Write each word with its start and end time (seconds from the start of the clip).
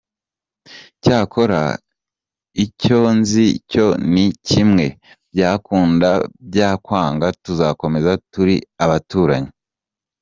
Cyakora 1.03 1.61
icyo 2.65 2.99
nzi 3.17 3.45
cyo 3.71 3.87
ni 4.13 4.25
Kimwe, 4.47 4.85
byakunda 5.33 6.09
byakwanga 6.47 7.27
tuzakomeza 7.43 8.11
turi 8.31 8.55
abaturanyi. 8.83 9.51